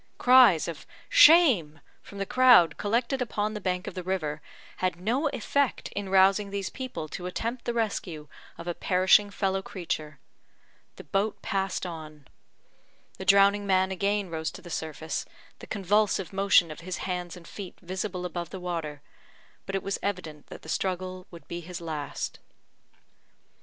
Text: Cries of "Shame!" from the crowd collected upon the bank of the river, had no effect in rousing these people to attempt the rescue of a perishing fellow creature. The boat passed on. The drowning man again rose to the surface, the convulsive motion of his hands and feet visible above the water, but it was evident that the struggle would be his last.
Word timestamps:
Cries 0.17 0.67
of 0.67 0.87
"Shame!" 1.09 1.79
from 2.01 2.17
the 2.17 2.25
crowd 2.25 2.77
collected 2.77 3.21
upon 3.21 3.53
the 3.53 3.61
bank 3.61 3.85
of 3.85 3.93
the 3.93 4.01
river, 4.01 4.41
had 4.77 4.99
no 4.99 5.29
effect 5.29 5.89
in 5.89 6.09
rousing 6.09 6.49
these 6.49 6.71
people 6.71 7.07
to 7.09 7.27
attempt 7.27 7.65
the 7.65 7.73
rescue 7.75 8.27
of 8.57 8.65
a 8.67 8.73
perishing 8.73 9.29
fellow 9.29 9.61
creature. 9.61 10.19
The 10.95 11.03
boat 11.03 11.43
passed 11.43 11.85
on. 11.85 12.27
The 13.19 13.25
drowning 13.25 13.67
man 13.67 13.91
again 13.91 14.31
rose 14.31 14.49
to 14.53 14.61
the 14.63 14.71
surface, 14.71 15.23
the 15.59 15.67
convulsive 15.67 16.33
motion 16.33 16.71
of 16.71 16.79
his 16.79 16.97
hands 17.05 17.37
and 17.37 17.47
feet 17.47 17.77
visible 17.79 18.25
above 18.25 18.49
the 18.49 18.59
water, 18.59 19.03
but 19.67 19.75
it 19.75 19.83
was 19.83 19.99
evident 20.01 20.47
that 20.47 20.63
the 20.63 20.67
struggle 20.69 21.27
would 21.29 21.47
be 21.47 21.59
his 21.61 21.79
last. 21.79 22.39